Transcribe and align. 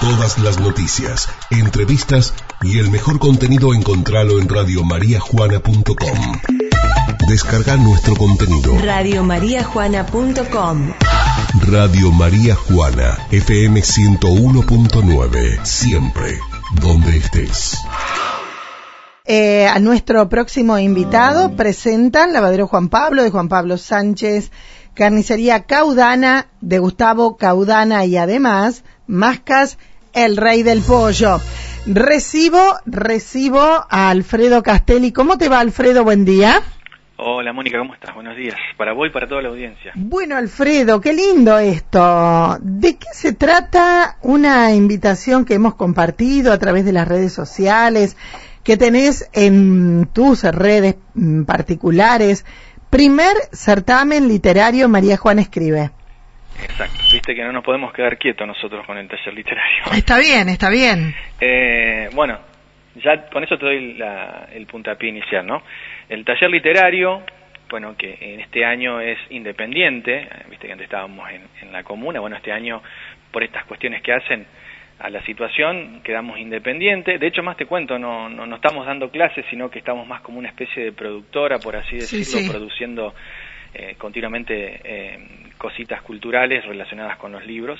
Todas 0.00 0.38
las 0.38 0.60
noticias, 0.60 1.28
entrevistas 1.50 2.32
y 2.62 2.78
el 2.78 2.88
mejor 2.88 3.18
contenido 3.18 3.74
encontralo 3.74 4.38
en 4.38 4.48
radiomariajuana.com. 4.48 6.40
Descarga 7.28 7.76
nuestro 7.76 8.14
contenido. 8.14 8.78
Radiomariajuana.com 8.80 10.92
Radio 11.66 12.12
María 12.12 12.54
Juana, 12.54 13.18
FM 13.32 13.80
101.9. 13.80 15.64
Siempre, 15.64 16.38
donde 16.80 17.16
estés. 17.16 17.76
Eh, 19.24 19.66
a 19.66 19.78
nuestro 19.80 20.28
próximo 20.28 20.78
invitado 20.78 21.56
presentan 21.56 22.32
Lavadero 22.32 22.66
Juan 22.66 22.88
Pablo 22.88 23.24
de 23.24 23.30
Juan 23.30 23.48
Pablo 23.48 23.76
Sánchez, 23.76 24.50
Carnicería 24.98 25.62
Caudana 25.62 26.48
de 26.60 26.80
Gustavo 26.80 27.36
Caudana 27.36 28.04
y 28.04 28.16
además 28.16 28.82
Mascas 29.06 29.78
el 30.12 30.36
Rey 30.36 30.64
del 30.64 30.82
Pollo. 30.82 31.40
Recibo, 31.86 32.58
recibo 32.84 33.60
a 33.60 34.10
Alfredo 34.10 34.64
Castelli. 34.64 35.12
¿Cómo 35.12 35.38
te 35.38 35.48
va 35.48 35.60
Alfredo? 35.60 36.02
Buen 36.02 36.24
día. 36.24 36.62
Hola 37.16 37.52
Mónica, 37.52 37.78
¿cómo 37.78 37.94
estás? 37.94 38.12
Buenos 38.12 38.36
días. 38.36 38.56
Para 38.76 38.92
vos 38.92 39.06
y 39.06 39.12
para 39.12 39.28
toda 39.28 39.40
la 39.40 39.50
audiencia. 39.50 39.92
Bueno 39.94 40.36
Alfredo, 40.36 41.00
qué 41.00 41.12
lindo 41.12 41.56
esto. 41.60 42.58
¿De 42.60 42.96
qué 42.96 43.06
se 43.12 43.32
trata 43.32 44.16
una 44.22 44.74
invitación 44.74 45.44
que 45.44 45.54
hemos 45.54 45.76
compartido 45.76 46.52
a 46.52 46.58
través 46.58 46.84
de 46.84 46.92
las 46.92 47.06
redes 47.06 47.32
sociales, 47.32 48.16
que 48.64 48.76
tenés 48.76 49.30
en 49.32 50.08
tus 50.12 50.42
redes 50.42 50.96
mm, 51.14 51.44
particulares? 51.44 52.44
Primer 52.90 53.34
certamen 53.52 54.28
literario 54.28 54.88
María 54.88 55.16
Juana 55.16 55.42
Escribe. 55.42 55.90
Exacto, 56.62 56.98
viste 57.12 57.34
que 57.34 57.44
no 57.44 57.52
nos 57.52 57.62
podemos 57.62 57.92
quedar 57.92 58.18
quietos 58.18 58.46
nosotros 58.46 58.84
con 58.86 58.96
el 58.96 59.06
taller 59.06 59.34
literario. 59.34 59.84
Está 59.94 60.18
bien, 60.18 60.48
está 60.48 60.70
bien. 60.70 61.14
Eh, 61.40 62.08
bueno, 62.14 62.38
ya 62.96 63.28
con 63.28 63.44
eso 63.44 63.58
te 63.58 63.66
doy 63.66 63.94
la, 63.94 64.48
el 64.52 64.66
puntapié 64.66 65.10
inicial, 65.10 65.46
¿no? 65.46 65.62
El 66.08 66.24
taller 66.24 66.50
literario, 66.50 67.22
bueno, 67.70 67.94
que 67.96 68.18
en 68.20 68.40
este 68.40 68.64
año 68.64 69.00
es 69.00 69.18
independiente, 69.30 70.28
viste 70.48 70.66
que 70.66 70.72
antes 70.72 70.86
estábamos 70.86 71.28
en, 71.30 71.42
en 71.62 71.72
la 71.72 71.84
comuna, 71.84 72.20
bueno, 72.20 72.36
este 72.36 72.52
año 72.52 72.82
por 73.30 73.44
estas 73.44 73.64
cuestiones 73.66 74.02
que 74.02 74.12
hacen 74.12 74.46
a 75.00 75.10
la 75.10 75.22
situación 75.22 76.00
quedamos 76.02 76.38
independientes. 76.38 77.20
De 77.20 77.26
hecho, 77.26 77.42
más 77.42 77.56
te 77.56 77.66
cuento, 77.66 77.98
no, 77.98 78.28
no, 78.28 78.46
no, 78.46 78.56
estamos 78.56 78.86
dando 78.86 79.10
clases, 79.10 79.44
sino 79.50 79.70
que 79.70 79.78
estamos 79.78 80.06
más 80.06 80.20
como 80.22 80.38
una 80.38 80.48
especie 80.48 80.84
de 80.84 80.92
productora, 80.92 81.58
por 81.58 81.76
así 81.76 81.96
decirlo, 81.96 82.24
Sí, 82.24 82.44
sí. 82.44 82.50
produciendo 82.50 83.14
eh, 83.74 83.94
continuamente 83.98 84.80
eh, 84.82 85.18
cositas 85.56 86.02
culturales 86.02 86.64
relacionadas 86.64 87.16
con 87.18 87.32
los 87.32 87.46
libros. 87.46 87.78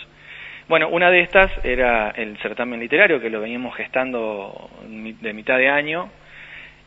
Bueno, 0.69 0.89
una 0.91 1.11
de 1.11 1.21
estas 1.21 1.51
era 1.65 2.11
el 2.11 2.37
certamen 2.39 2.79
literario 2.79 3.21
que 3.21 3.31
lo 3.31 3.41
veníamos 3.41 3.75
gestando 3.75 4.69
de 4.87 5.33
mitad 5.33 5.57
de 5.57 5.69
año, 5.71 6.11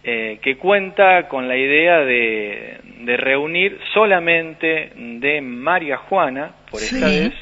eh, 0.04 0.40
que 0.42 0.56
cuenta 0.58 1.28
con 1.28 1.48
la 1.48 1.58
idea 1.58 2.00
de, 2.00 2.78
de 3.02 3.18
reunir 3.18 3.80
solamente 3.94 4.92
de 4.96 5.42
María 5.42 5.98
Juana, 5.98 6.52
por 6.70 6.82
esta 6.82 7.08
Sí. 7.10 7.20
vez, 7.20 7.34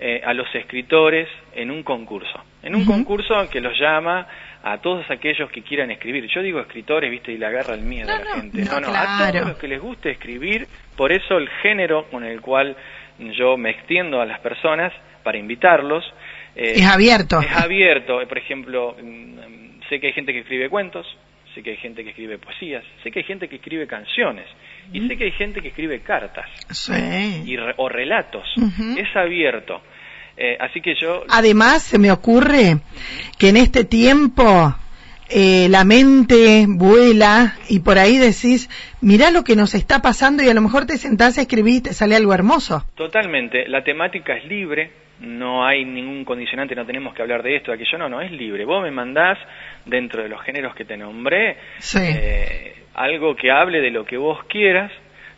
eh, 0.00 0.20
a 0.24 0.32
los 0.34 0.52
escritores 0.54 1.28
en 1.54 1.70
un 1.70 1.82
concurso. 1.82 2.44
En 2.62 2.74
un 2.74 2.84
concurso 2.84 3.34
que 3.50 3.60
los 3.60 3.78
llama 3.78 4.26
a 4.62 4.78
todos 4.78 5.08
aquellos 5.10 5.50
que 5.50 5.62
quieran 5.62 5.90
escribir. 5.90 6.26
Yo 6.28 6.42
digo 6.42 6.60
escritores, 6.60 7.10
viste, 7.10 7.32
y 7.32 7.38
le 7.38 7.46
agarra 7.46 7.74
el 7.74 7.82
miedo 7.82 8.10
a 8.12 8.18
la 8.18 8.24
no, 8.24 8.40
gente. 8.42 8.64
no, 8.64 8.72
a 8.76 8.80
claro. 8.80 9.32
todos 9.32 9.48
los 9.48 9.58
que 9.58 9.68
les 9.68 9.80
guste 9.80 10.10
escribir, 10.10 10.66
por 10.96 11.12
eso 11.12 11.36
el 11.38 11.48
género 11.62 12.06
con 12.10 12.24
el 12.24 12.40
cual 12.40 12.76
yo 13.18 13.56
me 13.56 13.70
extiendo 13.70 14.20
a 14.20 14.26
las 14.26 14.40
personas 14.40 14.92
para 15.22 15.38
invitarlos. 15.38 16.04
eh, 16.56 16.74
Es 16.76 16.86
abierto. 16.86 17.40
es 17.40 17.56
abierto. 17.56 18.20
Por 18.28 18.38
ejemplo, 18.38 18.96
mm, 19.00 19.80
sé 19.88 20.00
que 20.00 20.08
hay 20.08 20.12
gente 20.12 20.32
que 20.32 20.40
escribe 20.40 20.68
cuentos, 20.68 21.06
sé 21.54 21.62
que 21.62 21.70
hay 21.70 21.76
gente 21.78 22.04
que 22.04 22.10
escribe 22.10 22.38
poesías, 22.38 22.84
sé 23.02 23.10
que 23.10 23.20
hay 23.20 23.24
gente 23.24 23.48
que 23.48 23.56
escribe 23.56 23.86
canciones 23.86 24.46
y 24.92 25.06
sé 25.08 25.16
que 25.16 25.24
hay 25.24 25.32
gente 25.32 25.60
que 25.60 25.68
escribe 25.68 26.00
cartas 26.00 26.46
Sí. 26.70 26.92
y 27.46 27.56
re- 27.56 27.74
o 27.76 27.88
relatos. 27.88 28.44
Es 28.96 29.14
abierto. 29.16 29.80
Eh, 30.36 30.56
así 30.60 30.80
que 30.80 30.94
yo 30.94 31.24
Además, 31.30 31.82
se 31.82 31.98
me 31.98 32.12
ocurre 32.12 32.76
que 33.38 33.48
en 33.48 33.56
este 33.56 33.84
tiempo 33.84 34.74
eh, 35.30 35.66
la 35.68 35.84
mente 35.84 36.64
vuela 36.68 37.56
y 37.68 37.80
por 37.80 37.98
ahí 37.98 38.16
decís, 38.18 38.70
mirá 39.00 39.30
lo 39.30 39.42
que 39.44 39.56
nos 39.56 39.74
está 39.74 40.00
pasando 40.00 40.42
y 40.42 40.48
a 40.48 40.54
lo 40.54 40.60
mejor 40.62 40.86
te 40.86 40.96
sentás 40.96 41.36
a 41.38 41.42
escribir 41.42 41.74
y 41.74 41.80
te 41.82 41.92
sale 41.92 42.14
algo 42.16 42.32
hermoso. 42.32 42.84
Totalmente, 42.94 43.68
la 43.68 43.82
temática 43.84 44.34
es 44.36 44.44
libre, 44.46 44.90
no 45.20 45.66
hay 45.66 45.84
ningún 45.84 46.24
condicionante, 46.24 46.74
no 46.76 46.86
tenemos 46.86 47.14
que 47.14 47.22
hablar 47.22 47.42
de 47.42 47.56
esto, 47.56 47.72
de 47.72 47.74
aquello, 47.74 47.98
no, 47.98 48.08
no, 48.08 48.20
es 48.20 48.30
libre. 48.30 48.64
Vos 48.64 48.82
me 48.82 48.92
mandás, 48.92 49.36
dentro 49.84 50.22
de 50.22 50.28
los 50.28 50.40
géneros 50.44 50.74
que 50.76 50.84
te 50.84 50.96
nombré, 50.96 51.56
Sí. 51.78 51.98
eh, 52.00 52.74
algo 52.98 53.36
que 53.36 53.50
hable 53.50 53.80
de 53.80 53.90
lo 53.90 54.04
que 54.04 54.16
vos 54.16 54.42
quieras, 54.44 54.90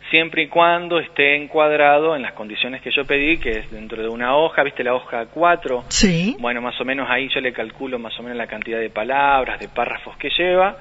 siempre 0.09 0.43
y 0.43 0.47
cuando 0.47 0.99
esté 0.99 1.35
encuadrado 1.35 2.15
en 2.15 2.21
las 2.21 2.33
condiciones 2.33 2.81
que 2.81 2.91
yo 2.91 3.05
pedí, 3.05 3.37
que 3.37 3.51
es 3.51 3.71
dentro 3.71 4.01
de 4.01 4.09
una 4.09 4.35
hoja, 4.35 4.63
viste 4.63 4.83
la 4.83 4.93
hoja 4.93 5.25
4, 5.27 5.85
Sí. 5.87 6.35
bueno, 6.39 6.61
más 6.61 6.79
o 6.81 6.85
menos 6.85 7.09
ahí 7.09 7.29
yo 7.33 7.39
le 7.39 7.53
calculo 7.53 7.97
más 7.97 8.19
o 8.19 8.23
menos 8.23 8.37
la 8.37 8.47
cantidad 8.47 8.79
de 8.79 8.89
palabras, 8.89 9.59
de 9.59 9.69
párrafos 9.69 10.17
que 10.17 10.29
lleva, 10.29 10.75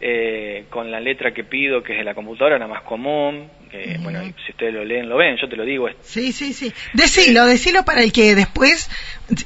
eh, 0.00 0.66
con 0.68 0.90
la 0.90 1.00
letra 1.00 1.32
que 1.32 1.44
pido, 1.44 1.82
que 1.82 1.92
es 1.94 1.98
de 1.98 2.04
la 2.04 2.14
computadora, 2.14 2.58
la 2.58 2.66
más 2.66 2.82
común, 2.82 3.48
que, 3.70 3.94
Ujú. 3.94 4.02
bueno, 4.04 4.20
si 4.44 4.52
ustedes 4.52 4.74
lo 4.74 4.84
leen, 4.84 5.08
lo 5.08 5.16
ven, 5.16 5.36
yo 5.38 5.48
te 5.48 5.56
lo 5.56 5.64
digo, 5.64 5.88
Sí, 6.00 6.32
sí, 6.32 6.52
sí. 6.52 6.72
Decilo, 6.92 7.46
decilo 7.46 7.84
para 7.84 8.02
el 8.02 8.12
que 8.12 8.34
después, 8.34 8.88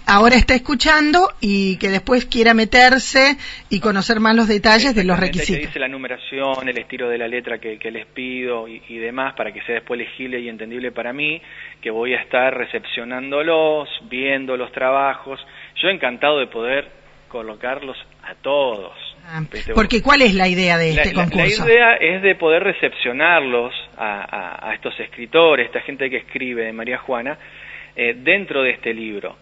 ahora 0.07 0.37
está 0.37 0.55
escuchando 0.55 1.29
y 1.41 1.77
que 1.79 1.89
después 1.89 2.27
quiera 2.27 2.53
meterse 2.53 3.37
y 3.71 3.81
conocer 3.81 4.19
más 4.21 4.35
los 4.35 4.49
detalles 4.49 4.95
de 4.95 5.05
los 5.05 5.19
requisitos. 5.19 5.67
dice 5.67 5.79
la 5.79 5.89
numeración, 5.89 6.69
el 6.69 6.79
estilo 6.79 7.09
de 7.09 7.19
la 7.19 7.29
letra 7.29 7.59
que, 7.59 7.79
que 7.79 7.91
les 7.91 8.07
pido 8.07 8.67
y, 8.69 8.83
y 8.89 8.99
demás 8.99 9.35
para 9.37 9.53
que 9.53 9.63
sea 9.63 9.77
después 9.77 9.99
legible 9.99 10.41
y 10.41 10.49
entendible 10.49 10.91
para 10.93 11.13
mí, 11.13 11.41
que 11.81 11.91
voy 11.91 12.15
a 12.15 12.21
estar 12.21 12.53
recepcionándolos, 12.57 13.89
viendo 14.11 14.57
los 14.57 14.71
trabajos. 14.73 15.41
Yo 15.77 15.89
encantado 15.89 16.39
de 16.41 16.47
poder 16.49 16.89
colocarlos 17.29 17.97
a 18.25 18.35
todos. 18.35 18.93
Ah, 19.27 19.41
¿viste? 19.51 19.73
Porque 19.75 20.03
¿cuál 20.03 20.23
es 20.23 20.35
la 20.35 20.49
idea 20.49 20.77
de 20.79 20.91
este 20.91 21.13
la- 21.13 21.25
concurso? 21.25 21.65
La, 21.65 21.73
idea 21.73 21.95
es 21.97 22.23
de 22.23 22.35
poder 22.35 22.63
recepcionarlos 22.65 23.73
a, 23.97 24.23
a- 24.23 24.71
a 24.71 24.75
estos 24.75 24.99
escritores, 25.01 25.67
esta 25.67 25.81
gente 25.83 26.09
que 26.11 26.19
escribe 26.19 26.65
de 26.65 26.73
María 26.73 26.99
Juana, 26.99 27.39
eh, 27.97 28.15
dentro 28.19 28.63
de 28.63 28.71
este 28.71 28.95
libro. 28.95 29.37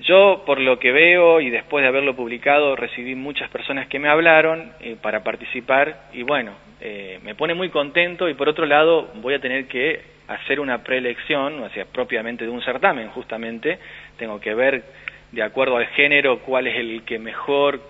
Yo, 0.00 0.44
por 0.46 0.60
lo 0.60 0.78
que 0.78 0.92
veo 0.92 1.40
y 1.40 1.50
después 1.50 1.82
de 1.82 1.88
haberlo 1.88 2.14
publicado, 2.14 2.76
recibí 2.76 3.16
muchas 3.16 3.50
personas 3.50 3.88
que 3.88 3.98
me 3.98 4.08
hablaron 4.08 4.72
eh, 4.80 4.96
para 5.00 5.24
participar 5.24 6.02
y 6.12 6.22
bueno, 6.22 6.52
eh, 6.80 7.18
me 7.24 7.34
pone 7.34 7.54
muy 7.54 7.68
contento 7.70 8.28
y 8.28 8.34
por 8.34 8.48
otro 8.48 8.64
lado 8.64 9.10
voy 9.16 9.34
a 9.34 9.40
tener 9.40 9.66
que 9.66 10.00
hacer 10.28 10.60
una 10.60 10.84
preelección, 10.84 11.60
o 11.64 11.68
sea, 11.70 11.84
propiamente 11.86 12.44
de 12.44 12.50
un 12.50 12.62
certamen 12.62 13.08
justamente, 13.08 13.78
tengo 14.18 14.38
que 14.40 14.54
ver 14.54 14.84
de 15.32 15.42
acuerdo 15.42 15.76
al 15.76 15.86
género 15.88 16.38
cuál 16.40 16.68
es 16.68 16.76
el 16.76 17.02
que 17.02 17.18
mejor 17.18 17.80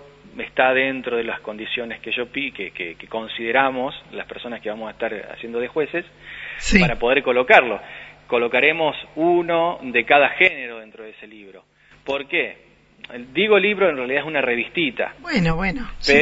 está 0.41 0.73
dentro 0.73 1.17
de 1.17 1.23
las 1.23 1.39
condiciones 1.41 1.99
que 2.01 2.11
yo 2.11 2.31
que, 2.31 2.71
que, 2.71 2.95
que 2.95 3.07
consideramos 3.07 3.95
las 4.11 4.25
personas 4.27 4.61
que 4.61 4.69
vamos 4.69 4.87
a 4.87 4.91
estar 4.91 5.13
haciendo 5.33 5.59
de 5.59 5.67
jueces 5.67 6.05
Sí. 6.57 6.79
para 6.79 6.97
poder 6.99 7.23
colocarlo. 7.23 7.79
Colocaremos 8.27 8.95
uno 9.15 9.79
de 9.81 10.05
cada 10.05 10.29
género 10.29 10.79
dentro 10.79 11.03
de 11.03 11.11
ese 11.11 11.25
libro. 11.27 11.63
¿Por 12.03 12.27
qué? 12.27 12.57
Digo 13.33 13.57
libro, 13.57 13.89
en 13.89 13.97
realidad 13.97 14.21
es 14.21 14.27
una 14.27 14.41
revistita, 14.41 15.13
Bueno, 15.21 15.55
bueno. 15.55 15.89
sí. 15.99 16.13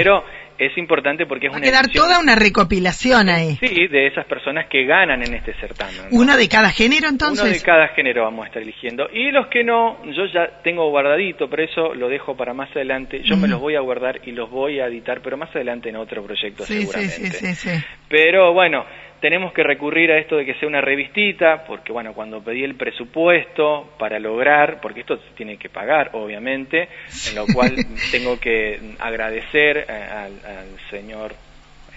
Pero 0.57 0.71
es 0.71 0.77
importante 0.77 1.25
porque 1.25 1.47
es 1.47 1.51
Va 1.51 1.57
a 1.57 1.59
una 1.59 1.67
quedar 1.67 1.85
edición- 1.85 2.05
toda 2.05 2.19
una 2.19 2.35
recopilación 2.35 3.29
ahí. 3.29 3.57
Sí, 3.59 3.87
de 3.87 4.07
esas 4.07 4.25
personas 4.25 4.67
que 4.67 4.85
ganan 4.85 5.21
en 5.23 5.33
este 5.35 5.53
certamen. 5.59 5.95
¿no? 6.11 6.17
Uno 6.19 6.37
de 6.37 6.47
cada 6.49 6.69
género, 6.71 7.07
Uno 7.09 7.17
de 7.17 7.25
entonces. 7.25 7.63
cada 7.63 7.87
género 7.89 8.23
vamos 8.23 8.43
a 8.43 8.47
estar 8.47 8.61
eligiendo. 8.61 9.07
Y 9.13 9.31
los 9.31 9.47
que 9.47 9.63
no, 9.63 10.03
yo 10.05 10.25
ya 10.33 10.61
tengo 10.63 10.89
guardadito, 10.89 11.49
por 11.49 11.61
eso 11.61 11.93
lo 11.93 12.09
dejo 12.09 12.35
para 12.35 12.53
más 12.53 12.69
adelante. 12.75 13.21
Yo 13.23 13.37
me 13.37 13.47
los 13.47 13.59
voy 13.59 13.75
a 13.75 13.79
guardar 13.81 14.19
y 14.25 14.31
los 14.31 14.49
voy 14.49 14.79
a 14.79 14.87
editar, 14.87 15.21
pero 15.21 15.37
más 15.37 15.55
adelante 15.55 15.89
en 15.89 15.95
otro 15.97 16.23
proyecto 16.23 16.63
Sí, 16.65 16.73
sí, 16.73 16.79
seguramente. 16.81 17.29
sí, 17.31 17.55
sí, 17.55 17.69
sí. 17.69 17.83
Pero 18.09 18.53
bueno, 18.53 18.85
tenemos 19.19 19.53
que 19.53 19.63
recurrir 19.63 20.11
a 20.11 20.17
esto 20.17 20.37
de 20.37 20.45
que 20.45 20.53
sea 20.55 20.67
una 20.67 20.81
revistita, 20.81 21.63
porque 21.65 21.91
bueno, 21.91 22.13
cuando 22.13 22.43
pedí 22.43 22.63
el 22.63 22.75
presupuesto 22.75 23.93
para 23.97 24.19
lograr, 24.19 24.79
porque 24.81 25.01
esto 25.01 25.17
se 25.17 25.33
tiene 25.35 25.57
que 25.57 25.69
pagar, 25.69 26.11
obviamente, 26.13 26.87
en 27.29 27.35
lo 27.35 27.45
cual 27.53 27.75
tengo 28.11 28.39
que 28.39 28.79
agradecer 28.99 29.77
eh, 29.77 29.91
al, 29.91 30.33
al 30.45 30.79
señor 30.89 31.33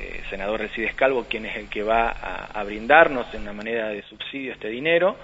eh, 0.01 0.23
senador 0.31 0.61
Resides 0.61 0.95
Calvo, 0.95 1.27
quien 1.29 1.47
es 1.47 1.57
el 1.57 1.69
que 1.69 1.83
va 1.83 2.09
a, 2.09 2.59
a 2.59 2.65
brindarnos 2.65 3.33
en 3.35 3.43
una 3.43 3.53
manera 3.53 3.89
de 3.89 4.03
subsidio 4.03 4.53
este 4.53 4.69
dinero, 4.69 5.17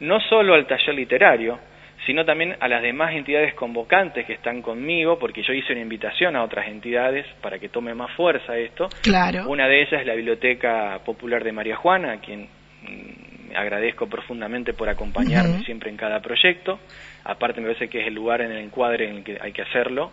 no 0.00 0.20
solo 0.20 0.54
al 0.54 0.66
taller 0.66 0.94
literario, 0.94 1.58
sino 2.06 2.24
también 2.24 2.56
a 2.60 2.68
las 2.68 2.82
demás 2.82 3.12
entidades 3.14 3.52
convocantes 3.54 4.24
que 4.24 4.34
están 4.34 4.62
conmigo, 4.62 5.18
porque 5.18 5.42
yo 5.42 5.52
hice 5.52 5.72
una 5.72 5.82
invitación 5.82 6.36
a 6.36 6.44
otras 6.44 6.68
entidades 6.68 7.26
para 7.42 7.58
que 7.58 7.68
tome 7.68 7.94
más 7.94 8.12
fuerza 8.12 8.56
esto. 8.56 8.88
Claro. 9.02 9.48
Una 9.48 9.66
de 9.66 9.82
ellas 9.82 10.00
es 10.00 10.06
la 10.06 10.14
Biblioteca 10.14 11.00
Popular 11.04 11.42
de 11.42 11.52
María 11.52 11.76
Juana, 11.76 12.12
a 12.12 12.20
quien 12.20 12.42
mm, 12.44 13.56
agradezco 13.56 14.06
profundamente 14.08 14.72
por 14.72 14.88
acompañarme 14.88 15.64
siempre 15.64 15.90
en 15.90 15.96
cada 15.96 16.20
proyecto. 16.20 16.78
Aparte 17.24 17.60
me 17.60 17.66
parece 17.66 17.88
que 17.88 18.02
es 18.02 18.06
el 18.06 18.14
lugar 18.14 18.40
en 18.40 18.52
el 18.52 18.58
encuadre 18.58 19.08
en 19.08 19.16
el 19.16 19.24
que 19.24 19.38
hay 19.40 19.52
que 19.52 19.62
hacerlo, 19.62 20.12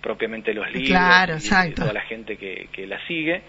propiamente 0.00 0.54
los 0.54 0.66
libros 0.72 1.44
y, 1.44 1.72
toda 1.72 1.92
la 1.92 2.02
gente 2.02 2.36
que, 2.36 2.86
la 2.86 2.98
sigue. 3.06 3.42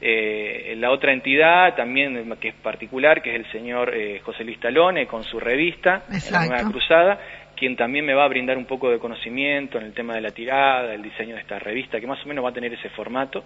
Eh, 0.00 0.74
la 0.78 0.90
otra 0.90 1.12
entidad 1.12 1.74
también 1.74 2.30
que 2.38 2.48
es 2.48 2.54
particular, 2.54 3.22
que 3.22 3.30
es 3.30 3.36
el 3.36 3.52
señor 3.52 3.94
eh, 3.94 4.20
José 4.22 4.44
Luis 4.44 4.60
Talone 4.60 5.06
con 5.06 5.24
su 5.24 5.40
revista, 5.40 6.04
La 6.30 6.46
Nueva 6.46 6.70
Cruzada, 6.70 7.18
quien 7.56 7.76
también 7.76 8.04
me 8.04 8.12
va 8.12 8.24
a 8.24 8.28
brindar 8.28 8.58
un 8.58 8.66
poco 8.66 8.90
de 8.90 8.98
conocimiento 8.98 9.78
en 9.78 9.86
el 9.86 9.94
tema 9.94 10.14
de 10.14 10.20
la 10.20 10.30
tirada, 10.32 10.92
el 10.92 11.02
diseño 11.02 11.34
de 11.34 11.40
esta 11.40 11.58
revista, 11.58 11.98
que 11.98 12.06
más 12.06 12.22
o 12.24 12.28
menos 12.28 12.44
va 12.44 12.50
a 12.50 12.52
tener 12.52 12.72
ese 12.74 12.90
formato. 12.90 13.44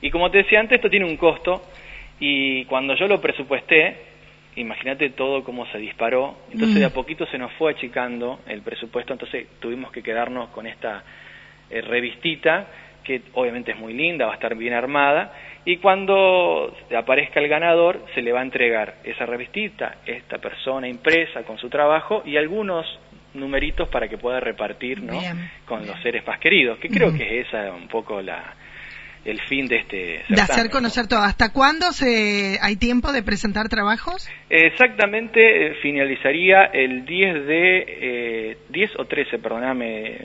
Y 0.00 0.10
como 0.10 0.30
te 0.30 0.38
decía 0.38 0.60
antes, 0.60 0.76
esto 0.76 0.88
tiene 0.88 1.04
un 1.04 1.18
costo 1.18 1.62
y 2.18 2.64
cuando 2.64 2.94
yo 2.94 3.06
lo 3.06 3.20
presupuesté, 3.20 3.96
imagínate 4.56 5.10
todo 5.10 5.44
cómo 5.44 5.66
se 5.66 5.78
disparó, 5.78 6.38
entonces 6.50 6.78
de 6.78 6.86
a 6.86 6.90
poquito 6.94 7.26
se 7.26 7.38
nos 7.38 7.52
fue 7.52 7.72
achicando 7.72 8.40
el 8.46 8.62
presupuesto, 8.62 9.12
entonces 9.12 9.46
tuvimos 9.60 9.92
que 9.92 10.02
quedarnos 10.02 10.48
con 10.50 10.66
esta 10.66 11.04
eh, 11.70 11.80
revistita 11.82 12.68
que 13.02 13.22
obviamente 13.34 13.72
es 13.72 13.78
muy 13.78 13.92
linda, 13.92 14.26
va 14.26 14.32
a 14.32 14.36
estar 14.36 14.56
bien 14.56 14.72
armada, 14.72 15.32
y 15.64 15.78
cuando 15.78 16.74
aparezca 16.96 17.40
el 17.40 17.48
ganador 17.48 18.04
se 18.14 18.22
le 18.22 18.32
va 18.32 18.40
a 18.40 18.44
entregar 18.44 18.96
esa 19.04 19.24
revistita, 19.24 19.96
esta 20.04 20.38
persona 20.38 20.88
impresa 20.88 21.42
con 21.42 21.58
su 21.58 21.68
trabajo 21.68 22.22
y 22.24 22.36
algunos 22.36 22.86
numeritos 23.32 23.88
para 23.88 24.08
que 24.08 24.18
pueda 24.18 24.40
repartir 24.40 25.02
¿no? 25.02 25.20
con 25.66 25.86
los 25.86 26.00
seres 26.02 26.26
más 26.26 26.38
queridos, 26.38 26.78
que 26.78 26.88
creo 26.88 27.12
que 27.12 27.40
es 27.40 27.48
esa 27.48 27.72
un 27.72 27.88
poco 27.88 28.20
la, 28.22 28.54
el 29.24 29.40
fin 29.48 29.66
de 29.66 29.76
este 29.76 30.22
De 30.28 30.40
hacer 30.40 30.70
conocer 30.70 31.06
todo. 31.06 31.20
¿Hasta 31.20 31.50
cuándo 31.52 31.92
se 31.92 32.58
hay 32.60 32.76
tiempo 32.76 33.12
de 33.12 33.22
presentar 33.22 33.68
trabajos? 33.68 34.28
Exactamente, 34.50 35.40
eh, 35.40 35.74
finalizaría 35.82 36.64
el 36.66 37.04
10 37.04 37.46
de... 37.46 37.84
Eh, 37.88 38.56
10 38.68 38.90
o 38.98 39.04
13, 39.06 39.38
perdóname. 39.38 40.18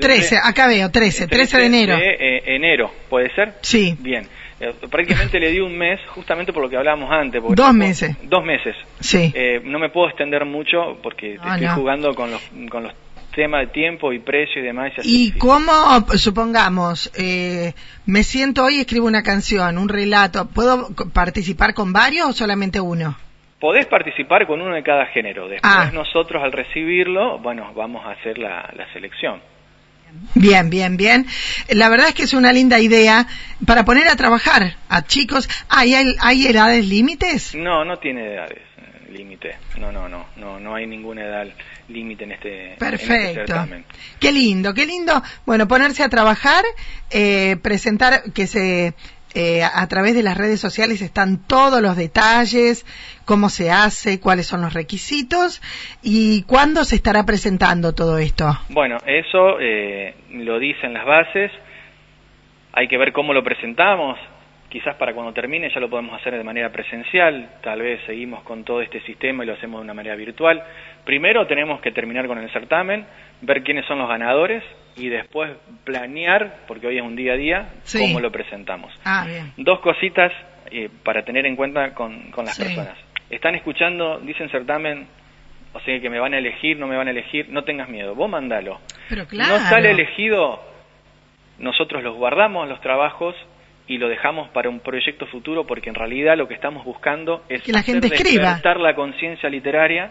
13, 0.00 0.36
mm, 0.36 0.38
acá 0.42 0.66
veo, 0.66 0.90
13, 0.90 1.28
13 1.28 1.58
de 1.58 1.66
enero. 1.66 1.96
De 1.96 2.10
eh, 2.10 2.42
enero, 2.46 2.90
¿puede 3.08 3.32
ser? 3.34 3.54
Sí. 3.62 3.94
Bien. 4.00 4.26
Eh, 4.64 4.88
prácticamente 4.90 5.38
le 5.38 5.50
di 5.50 5.60
un 5.60 5.76
mes, 5.76 6.00
justamente 6.08 6.52
por 6.52 6.62
lo 6.62 6.70
que 6.70 6.76
hablábamos 6.76 7.10
antes. 7.10 7.42
Dos 7.50 7.74
meses. 7.74 8.16
Dos 8.22 8.44
meses. 8.44 8.74
Sí. 9.00 9.32
no 9.64 9.78
me 9.78 9.90
puedo 9.90 10.08
extender 10.08 10.44
mucho 10.44 10.98
porque 11.02 11.34
estoy 11.34 11.66
jugando 11.68 12.14
con 12.14 12.30
los, 12.30 12.42
con 12.70 12.84
los 12.84 12.92
tema 13.34 13.58
de 13.58 13.66
tiempo 13.68 14.12
y 14.12 14.20
precio 14.20 14.62
y 14.62 14.64
demás. 14.64 14.92
¿Y 15.02 15.32
cómo, 15.32 15.72
supongamos, 16.16 17.10
eh, 17.18 17.74
me 18.06 18.22
siento 18.22 18.64
hoy 18.64 18.76
y 18.76 18.80
escribo 18.80 19.06
una 19.06 19.22
canción, 19.22 19.76
un 19.76 19.88
relato, 19.88 20.48
¿puedo 20.48 20.88
participar 21.12 21.74
con 21.74 21.92
varios 21.92 22.28
o 22.28 22.32
solamente 22.32 22.80
uno? 22.80 23.16
Podés 23.60 23.86
participar 23.86 24.46
con 24.46 24.60
uno 24.60 24.74
de 24.74 24.82
cada 24.82 25.06
género. 25.06 25.48
Después 25.48 25.72
ah. 25.74 25.90
nosotros 25.92 26.42
al 26.42 26.52
recibirlo, 26.52 27.38
bueno, 27.38 27.72
vamos 27.74 28.04
a 28.04 28.10
hacer 28.10 28.38
la, 28.38 28.70
selección. 28.92 29.40
Bien, 30.34 30.68
bien, 30.68 30.96
bien. 30.96 31.26
La 31.68 31.88
verdad 31.88 32.08
es 32.08 32.14
que 32.14 32.24
es 32.24 32.32
una 32.34 32.52
linda 32.52 32.80
idea 32.80 33.26
para 33.66 33.84
poner 33.84 34.08
a 34.08 34.16
trabajar 34.16 34.76
a 34.88 35.02
chicos. 35.02 35.48
¿Hay, 35.68 35.94
hay 35.94 36.46
edades 36.46 36.86
límites? 36.86 37.54
No, 37.54 37.84
no 37.84 37.98
tiene 37.98 38.34
edades 38.34 38.58
eh, 38.78 39.12
límite. 39.12 39.56
No, 39.78 39.92
no, 39.92 40.08
no, 40.08 40.26
no, 40.36 40.58
no 40.58 40.74
hay 40.74 40.86
ninguna 40.86 41.24
edad 41.24 41.46
límite 41.88 42.24
en 42.24 42.32
este, 42.32 42.72
este 42.72 42.84
Perfecto. 42.84 43.66
qué 44.18 44.32
lindo, 44.32 44.74
qué 44.74 44.86
lindo. 44.86 45.22
Bueno, 45.46 45.68
ponerse 45.68 46.02
a 46.02 46.08
trabajar, 46.08 46.64
eh, 47.10 47.56
presentar 47.62 48.32
que 48.32 48.46
se 48.46 48.94
eh, 49.34 49.62
a 49.62 49.86
través 49.88 50.14
de 50.14 50.22
las 50.22 50.38
redes 50.38 50.60
sociales 50.60 51.02
están 51.02 51.46
todos 51.46 51.82
los 51.82 51.96
detalles, 51.96 52.84
cómo 53.24 53.48
se 53.48 53.70
hace, 53.70 54.20
cuáles 54.20 54.46
son 54.46 54.62
los 54.62 54.74
requisitos 54.74 55.60
y 56.02 56.44
cuándo 56.44 56.84
se 56.84 56.96
estará 56.96 57.24
presentando 57.24 57.94
todo 57.94 58.18
esto. 58.18 58.46
Bueno, 58.68 58.98
eso 59.06 59.58
eh, 59.60 60.14
lo 60.30 60.58
dicen 60.58 60.92
las 60.92 61.04
bases. 61.04 61.50
Hay 62.72 62.88
que 62.88 62.96
ver 62.96 63.12
cómo 63.12 63.32
lo 63.32 63.42
presentamos 63.42 64.18
quizás 64.74 64.96
para 64.96 65.14
cuando 65.14 65.32
termine 65.32 65.70
ya 65.72 65.78
lo 65.78 65.88
podemos 65.88 66.20
hacer 66.20 66.36
de 66.36 66.42
manera 66.42 66.72
presencial, 66.72 67.48
tal 67.62 67.80
vez 67.80 68.00
seguimos 68.06 68.42
con 68.42 68.64
todo 68.64 68.82
este 68.82 69.00
sistema 69.02 69.44
y 69.44 69.46
lo 69.46 69.52
hacemos 69.52 69.78
de 69.78 69.84
una 69.84 69.94
manera 69.94 70.16
virtual. 70.16 70.60
Primero 71.04 71.46
tenemos 71.46 71.80
que 71.80 71.92
terminar 71.92 72.26
con 72.26 72.38
el 72.38 72.50
certamen, 72.50 73.06
ver 73.40 73.62
quiénes 73.62 73.86
son 73.86 74.00
los 74.00 74.08
ganadores 74.08 74.64
y 74.96 75.10
después 75.10 75.52
planear, 75.84 76.64
porque 76.66 76.88
hoy 76.88 76.96
es 76.96 77.04
un 77.04 77.14
día 77.14 77.34
a 77.34 77.36
día, 77.36 77.68
cómo 77.96 78.18
lo 78.18 78.32
presentamos. 78.32 78.92
Ah, 79.04 79.24
Dos 79.56 79.78
cositas 79.78 80.32
eh, 80.72 80.90
para 81.04 81.24
tener 81.24 81.46
en 81.46 81.54
cuenta 81.54 81.94
con, 81.94 82.32
las 82.36 82.58
personas. 82.58 82.98
Están 83.30 83.54
escuchando, 83.54 84.18
dicen 84.18 84.48
certamen, 84.48 85.06
o 85.72 85.78
sea 85.82 86.00
que 86.00 86.10
me 86.10 86.18
van 86.18 86.34
a 86.34 86.38
elegir, 86.38 86.80
no 86.80 86.88
me 86.88 86.96
van 86.96 87.06
a 87.06 87.12
elegir, 87.12 87.48
no 87.48 87.62
tengas 87.62 87.88
miedo, 87.88 88.16
vos 88.16 88.28
mandalo. 88.28 88.80
Pero 89.08 89.24
claro. 89.28 89.54
No 89.54 89.60
sale 89.60 89.92
elegido, 89.92 90.60
nosotros 91.60 92.02
los 92.02 92.16
guardamos 92.16 92.68
los 92.68 92.80
trabajos 92.80 93.36
y 93.86 93.98
lo 93.98 94.08
dejamos 94.08 94.48
para 94.50 94.68
un 94.68 94.80
proyecto 94.80 95.26
futuro 95.26 95.66
porque 95.66 95.90
en 95.90 95.94
realidad 95.94 96.36
lo 96.36 96.48
que 96.48 96.54
estamos 96.54 96.84
buscando 96.84 97.44
es 97.48 97.62
que 97.62 97.72
la 97.72 97.82
gente 97.82 98.08
escriba. 98.08 98.60
la 98.78 98.94
conciencia 98.94 99.48
literaria, 99.48 100.10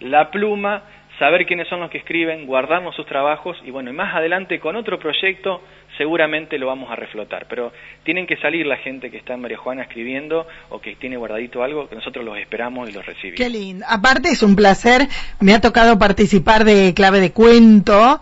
la 0.00 0.30
pluma, 0.30 0.82
saber 1.18 1.44
quiénes 1.44 1.68
son 1.68 1.80
los 1.80 1.90
que 1.90 1.98
escriben, 1.98 2.46
guardarnos 2.46 2.96
sus 2.96 3.04
trabajos 3.04 3.58
y 3.64 3.70
bueno, 3.70 3.90
y 3.90 3.92
más 3.92 4.14
adelante 4.14 4.58
con 4.58 4.74
otro 4.74 4.98
proyecto 4.98 5.62
seguramente 5.98 6.56
lo 6.58 6.68
vamos 6.68 6.90
a 6.90 6.96
reflotar, 6.96 7.46
pero 7.46 7.72
tienen 8.04 8.26
que 8.26 8.38
salir 8.38 8.66
la 8.66 8.78
gente 8.78 9.10
que 9.10 9.18
está 9.18 9.34
en 9.34 9.42
María 9.42 9.58
Juana 9.58 9.82
escribiendo 9.82 10.46
o 10.70 10.80
que 10.80 10.96
tiene 10.96 11.18
guardadito 11.18 11.62
algo, 11.62 11.90
que 11.90 11.94
nosotros 11.94 12.24
los 12.24 12.38
esperamos 12.38 12.88
y 12.88 12.92
los 12.92 13.04
recibimos. 13.04 13.38
Qué 13.38 13.50
lindo. 13.50 13.84
Aparte 13.86 14.30
es 14.30 14.42
un 14.42 14.56
placer, 14.56 15.02
me 15.40 15.52
ha 15.52 15.60
tocado 15.60 15.98
participar 15.98 16.64
de 16.64 16.94
Clave 16.94 17.20
de 17.20 17.32
Cuento 17.32 18.20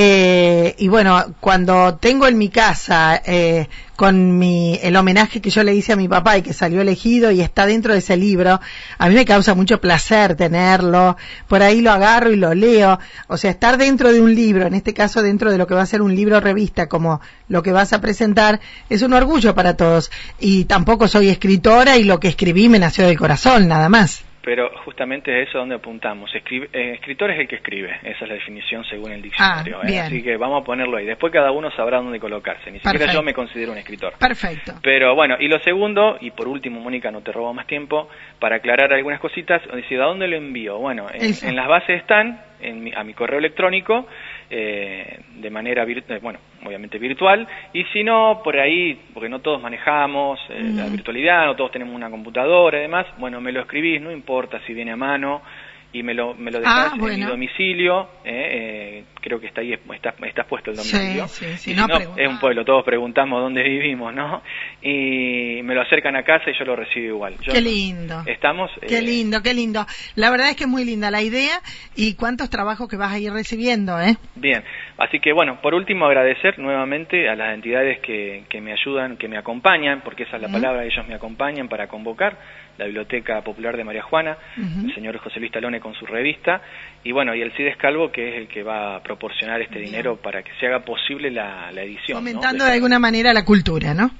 eh, 0.00 0.76
y 0.78 0.86
bueno, 0.86 1.34
cuando 1.40 1.96
tengo 1.96 2.28
en 2.28 2.38
mi 2.38 2.50
casa 2.50 3.20
eh, 3.26 3.66
con 3.96 4.38
mi, 4.38 4.78
el 4.80 4.94
homenaje 4.94 5.40
que 5.40 5.50
yo 5.50 5.64
le 5.64 5.74
hice 5.74 5.92
a 5.92 5.96
mi 5.96 6.06
papá 6.06 6.38
y 6.38 6.42
que 6.42 6.52
salió 6.52 6.80
elegido 6.80 7.32
y 7.32 7.40
está 7.40 7.66
dentro 7.66 7.94
de 7.94 7.98
ese 7.98 8.16
libro, 8.16 8.60
a 8.96 9.08
mí 9.08 9.14
me 9.16 9.24
causa 9.24 9.56
mucho 9.56 9.80
placer 9.80 10.36
tenerlo, 10.36 11.16
por 11.48 11.64
ahí 11.64 11.80
lo 11.80 11.90
agarro 11.90 12.30
y 12.30 12.36
lo 12.36 12.54
leo, 12.54 13.00
o 13.26 13.36
sea, 13.36 13.50
estar 13.50 13.76
dentro 13.76 14.12
de 14.12 14.20
un 14.20 14.36
libro, 14.36 14.68
en 14.68 14.74
este 14.74 14.94
caso 14.94 15.20
dentro 15.20 15.50
de 15.50 15.58
lo 15.58 15.66
que 15.66 15.74
va 15.74 15.82
a 15.82 15.86
ser 15.86 16.00
un 16.00 16.14
libro 16.14 16.38
revista 16.38 16.88
como 16.88 17.20
lo 17.48 17.64
que 17.64 17.72
vas 17.72 17.92
a 17.92 18.00
presentar, 18.00 18.60
es 18.88 19.02
un 19.02 19.14
orgullo 19.14 19.56
para 19.56 19.76
todos. 19.76 20.12
Y 20.38 20.66
tampoco 20.66 21.08
soy 21.08 21.28
escritora 21.28 21.96
y 21.96 22.04
lo 22.04 22.20
que 22.20 22.28
escribí 22.28 22.68
me 22.68 22.78
nació 22.78 23.04
del 23.04 23.18
corazón, 23.18 23.66
nada 23.66 23.88
más 23.88 24.27
pero 24.42 24.70
justamente 24.84 25.42
es 25.42 25.48
eso 25.48 25.58
donde 25.58 25.74
apuntamos. 25.74 26.34
Escribe, 26.34 26.68
eh, 26.72 26.94
escritor 26.94 27.30
es 27.30 27.40
el 27.40 27.48
que 27.48 27.56
escribe, 27.56 27.98
esa 28.02 28.24
es 28.24 28.28
la 28.28 28.34
definición 28.34 28.84
según 28.84 29.12
el 29.12 29.22
diccionario. 29.22 29.78
Ah, 29.82 29.88
¿eh? 29.88 30.00
Así 30.00 30.22
que 30.22 30.36
vamos 30.36 30.62
a 30.62 30.64
ponerlo 30.64 30.96
ahí. 30.96 31.06
Después 31.06 31.32
cada 31.32 31.50
uno 31.50 31.70
sabrá 31.72 31.98
dónde 31.98 32.20
colocarse. 32.20 32.70
Ni 32.70 32.78
siquiera 32.78 33.12
yo 33.12 33.22
me 33.22 33.34
considero 33.34 33.72
un 33.72 33.78
escritor. 33.78 34.14
Perfecto. 34.18 34.74
Pero 34.82 35.14
bueno, 35.14 35.36
y 35.38 35.48
lo 35.48 35.58
segundo, 35.60 36.16
y 36.20 36.30
por 36.30 36.48
último, 36.48 36.80
Mónica, 36.80 37.10
no 37.10 37.20
te 37.22 37.32
robo 37.32 37.52
más 37.52 37.66
tiempo, 37.66 38.08
para 38.38 38.56
aclarar 38.56 38.92
algunas 38.92 39.20
cositas, 39.20 39.60
decir, 39.72 40.00
¿a 40.00 40.06
dónde 40.06 40.28
lo 40.28 40.36
envío? 40.36 40.78
Bueno, 40.78 41.06
en, 41.12 41.56
las 41.56 41.68
bases 41.68 42.00
están, 42.00 42.40
en 42.60 42.96
a 42.96 43.04
mi 43.04 43.14
correo 43.14 43.38
electrónico, 43.38 44.06
eh, 44.50 45.20
de 45.36 45.50
manera, 45.50 45.84
eh, 45.84 46.18
bueno, 46.22 46.38
obviamente 46.64 46.98
virtual, 46.98 47.46
y 47.72 47.84
si 47.84 48.02
no, 48.02 48.40
por 48.42 48.58
ahí, 48.58 48.98
porque 49.12 49.28
no 49.28 49.40
todos 49.40 49.60
manejamos 49.60 50.40
eh, 50.48 50.72
la 50.74 50.86
virtualidad, 50.86 51.46
no 51.46 51.56
todos 51.56 51.70
tenemos 51.70 51.94
una 51.94 52.10
computadora 52.10 52.78
y 52.78 52.82
demás, 52.82 53.06
bueno, 53.18 53.40
me 53.40 53.52
lo 53.52 53.60
escribís, 53.60 54.00
no 54.00 54.10
importa 54.10 54.60
si 54.66 54.74
viene 54.74 54.92
a 54.92 54.96
mano, 54.96 55.42
y 55.92 56.02
me 56.02 56.12
lo, 56.12 56.34
me 56.34 56.50
lo 56.50 56.58
dejas 56.60 56.92
ah, 56.92 56.96
en 57.00 57.20
mi 57.20 57.24
domicilio, 57.24 58.08
eh, 58.24 59.04
eh, 59.04 59.04
creo 59.22 59.40
que 59.40 59.46
está 59.46 59.62
ahí, 59.62 59.72
está, 59.72 60.14
está 60.26 60.44
puesto 60.44 60.70
el 60.70 60.76
domicilio. 60.76 61.26
Sí, 61.28 61.74
no, 61.74 61.86
es 62.16 62.28
un 62.28 62.38
pueblo, 62.38 62.64
todos 62.64 62.84
preguntamos 62.84 63.40
dónde 63.40 63.62
vivimos, 63.62 64.14
¿no? 64.14 64.42
Y 64.82 65.62
me 65.62 65.74
lo 65.74 65.80
acercan 65.80 66.14
a 66.16 66.24
casa 66.24 66.50
y 66.50 66.58
yo 66.58 66.66
lo 66.66 66.76
recibo 66.76 67.06
igual. 67.06 67.36
qué 67.42 67.60
lindo. 67.60 68.22
Estamos. 68.26 68.70
Qué 68.86 68.98
eh, 68.98 69.02
lindo, 69.02 69.42
qué 69.42 69.54
lindo. 69.54 69.86
La 70.14 70.30
verdad 70.30 70.50
es 70.50 70.56
que 70.56 70.64
es 70.64 70.70
muy 70.70 70.84
linda 70.84 71.10
la 71.10 71.22
idea 71.22 71.58
y 71.96 72.14
cuántos 72.14 72.50
trabajos 72.50 72.88
que 72.88 72.96
vas 72.96 73.12
a 73.12 73.18
ir 73.18 73.32
recibiendo, 73.32 73.98
¿eh? 73.98 74.16
Bien, 74.34 74.62
así 74.98 75.20
que 75.20 75.32
bueno, 75.32 75.60
por 75.62 75.74
último 75.74 76.06
agradecer 76.06 76.58
nuevamente 76.58 77.28
a 77.28 77.36
las 77.36 77.54
entidades 77.54 78.00
que, 78.00 78.44
que 78.48 78.60
me 78.60 78.72
ayudan, 78.72 79.16
que 79.16 79.28
me 79.28 79.38
acompañan, 79.38 80.02
porque 80.02 80.24
esa 80.24 80.36
es 80.36 80.42
la 80.42 80.48
palabra, 80.48 80.84
ellos 80.84 81.06
me 81.06 81.14
acompañan 81.14 81.68
para 81.68 81.86
convocar 81.86 82.36
la 82.78 82.84
Biblioteca 82.86 83.42
Popular 83.42 83.76
de 83.76 83.84
María 83.84 84.02
Juana, 84.02 84.38
el 84.56 84.94
señor 84.94 85.18
José 85.18 85.40
Luis 85.40 85.50
Talone 85.50 85.80
con 85.80 85.94
su 85.94 86.06
revista, 86.06 86.62
y 87.02 87.12
bueno, 87.12 87.34
y 87.34 87.42
el 87.42 87.52
CIDES 87.52 87.76
Calvo, 87.76 88.10
que 88.12 88.28
es 88.28 88.36
el 88.36 88.48
que 88.48 88.62
va 88.62 88.96
a 88.96 89.02
proporcionar 89.02 89.60
este 89.60 89.80
dinero 89.80 90.16
para 90.16 90.42
que 90.42 90.50
se 90.60 90.66
haga 90.66 90.84
posible 90.84 91.30
la, 91.30 91.70
edición. 91.72 92.18
Fomentando 92.18 92.64
de, 92.64 92.72
alguna 92.72 92.98
manera 92.98 93.32
la 93.32 93.44
cultura, 93.44 93.94
¿no? 93.94 94.10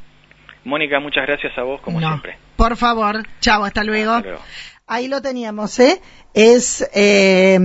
Mónica, 0.65 0.99
muchas 0.99 1.25
gracias 1.27 1.57
a 1.57 1.63
vos, 1.63 1.81
como 1.81 2.01
siempre. 2.01 2.37
Por 2.57 2.77
favor, 2.77 3.23
chao, 3.41 3.65
hasta 3.65 3.85
luego. 3.85 4.21
Ahí 4.89 5.07
lo 5.07 5.23
teníamos, 5.23 5.79
¿eh? 5.79 6.01
Es 6.35 6.89
eh, 6.95 7.59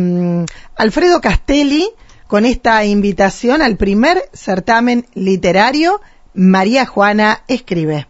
Alfredo 0.78 1.22
Castelli 1.22 1.88
con 2.34 2.46
esta 2.46 2.84
invitación 2.84 3.62
al 3.62 3.78
primer 3.78 4.28
certamen 4.34 5.06
literario 5.14 6.02
María 6.34 6.84
Juana 6.84 7.44
Escribe. 7.48 8.08